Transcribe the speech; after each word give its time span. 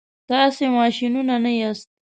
تاسي 0.29 0.65
ماشینونه 0.77 1.35
نه 1.43 1.51
یاست. 1.59 1.87